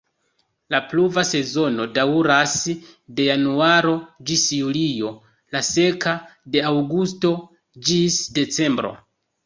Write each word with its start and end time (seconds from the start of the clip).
La 0.75 0.77
pluva 0.93 1.23
sezono 1.31 1.85
daŭras 1.97 2.55
de 3.19 3.27
januaro 3.29 3.93
ĝis 4.31 4.49
julio, 4.59 5.15
la 5.57 5.65
seka 5.71 6.19
de 6.57 6.69
aŭgusto 6.75 7.37
ĝis 7.89 8.23
decembro. 8.41 8.99